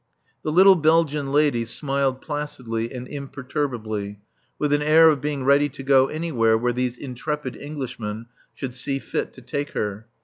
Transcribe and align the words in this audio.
The 0.43 0.51
little 0.51 0.73
Belgian 0.73 1.31
lady 1.31 1.63
smiled 1.63 2.21
placidly 2.23 2.91
and 2.91 3.07
imperturbably, 3.07 4.19
with 4.57 4.73
an 4.73 4.81
air 4.81 5.09
of 5.11 5.21
being 5.21 5.43
ready 5.45 5.69
to 5.69 5.83
go 5.83 6.07
anywhere 6.07 6.57
where 6.57 6.73
these 6.73 6.97
intrepid 6.97 7.55
Englishmen 7.55 8.25
should 8.55 8.73
see 8.73 8.97
fit 8.97 9.31
to 9.33 9.43
take 9.43 9.73
her. 9.73 10.07